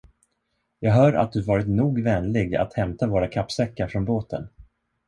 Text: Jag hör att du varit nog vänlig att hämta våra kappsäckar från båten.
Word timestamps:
Jag 0.79 0.93
hör 0.93 1.13
att 1.13 1.31
du 1.31 1.41
varit 1.41 1.67
nog 1.67 2.03
vänlig 2.03 2.55
att 2.55 2.73
hämta 2.73 3.07
våra 3.07 3.27
kappsäckar 3.27 3.87
från 3.87 4.05
båten. 4.05 4.49